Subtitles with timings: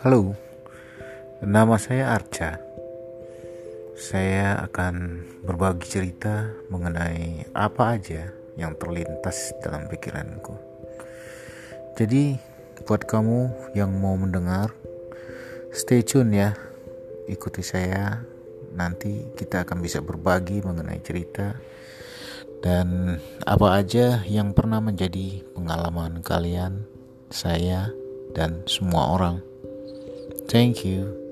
[0.00, 0.32] Halo,
[1.44, 2.56] nama saya Arca.
[4.00, 10.56] Saya akan berbagi cerita mengenai apa aja yang terlintas dalam pikiranku.
[12.00, 12.32] Jadi,
[12.88, 14.72] buat kamu yang mau mendengar,
[15.68, 16.56] stay tune ya.
[17.28, 18.24] Ikuti saya,
[18.72, 21.60] nanti kita akan bisa berbagi mengenai cerita
[22.64, 26.88] dan apa aja yang pernah menjadi pengalaman kalian,
[27.28, 27.92] saya,
[28.32, 29.49] dan semua orang.
[30.50, 31.29] Thank you.